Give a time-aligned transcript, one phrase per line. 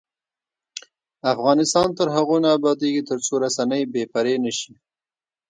[1.33, 4.73] افغانستان تر هغو نه ابادیږي، ترڅو رسنۍ بې پرې نشي.